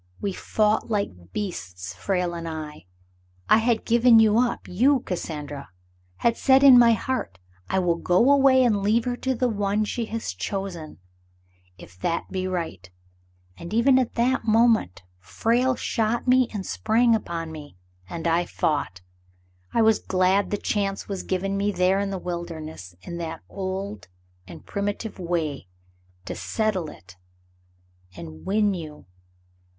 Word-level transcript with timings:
We 0.19 0.33
fought 0.33 0.89
like 0.89 1.31
beasts— 1.31 1.93
Frale 1.93 2.33
and 2.33 2.47
I. 2.47 2.87
I 3.47 3.59
had 3.59 3.85
given 3.85 4.17
you 4.19 4.39
up— 4.39 4.67
you— 4.83 4.99
Cassandra; 5.01 5.69
had 6.15 6.35
said 6.37 6.63
in 6.63 6.79
*my 6.79 6.93
heart, 6.93 7.37
*I 7.69 7.77
will 7.77 7.97
go 7.97 8.31
away 8.31 8.63
and 8.63 8.81
leave 8.81 9.05
her 9.05 9.15
to 9.17 9.35
the 9.35 9.47
one 9.47 9.85
she 9.85 10.05
has 10.05 10.33
chosen, 10.33 10.97
if 11.77 11.99
that 11.99 12.31
be 12.31 12.47
right,' 12.47 12.89
and 13.55 13.75
even 13.75 13.99
at 13.99 14.15
that 14.15 14.43
moment, 14.43 15.03
Frale 15.19 15.75
shot 15.75 16.27
me 16.27 16.47
and 16.51 16.65
sprang 16.65 17.13
upon 17.13 17.51
me, 17.51 17.77
and 18.09 18.27
I 18.27 18.47
fought. 18.47 19.01
I 19.71 19.83
was 19.83 19.99
glad 19.99 20.49
the 20.49 20.57
chance 20.57 21.07
was 21.07 21.21
given 21.21 21.55
me 21.55 21.71
there 21.71 21.99
in 21.99 22.09
the 22.09 22.17
wilderness 22.17 22.95
in 23.03 23.17
that 23.19 23.41
old 23.47 24.07
and 24.47 24.65
primi 24.65 24.93
tive 24.95 25.19
way, 25.19 25.67
to 26.25 26.33
settle 26.33 26.89
it 26.89 27.17
and 28.15 28.47
win 28.47 28.73
you. 28.73 29.05